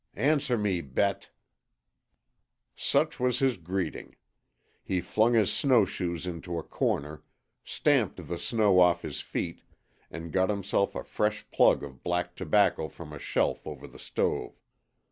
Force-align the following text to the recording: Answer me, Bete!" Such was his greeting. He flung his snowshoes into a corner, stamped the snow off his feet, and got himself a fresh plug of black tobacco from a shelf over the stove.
Answer 0.15 0.57
me, 0.57 0.81
Bete!" 0.81 1.29
Such 2.75 3.19
was 3.19 3.37
his 3.37 3.57
greeting. 3.57 4.15
He 4.81 4.99
flung 4.99 5.35
his 5.35 5.53
snowshoes 5.53 6.25
into 6.25 6.57
a 6.57 6.63
corner, 6.63 7.23
stamped 7.63 8.27
the 8.27 8.39
snow 8.39 8.79
off 8.79 9.03
his 9.03 9.21
feet, 9.21 9.61
and 10.09 10.33
got 10.33 10.49
himself 10.49 10.95
a 10.95 11.03
fresh 11.03 11.47
plug 11.51 11.83
of 11.83 12.01
black 12.01 12.35
tobacco 12.35 12.87
from 12.87 13.13
a 13.13 13.19
shelf 13.19 13.67
over 13.67 13.85
the 13.85 13.99
stove. 13.99 14.59